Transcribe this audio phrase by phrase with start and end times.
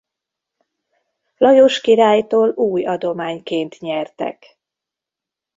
[1.37, 4.57] Lajos királytól új adományként nyertek.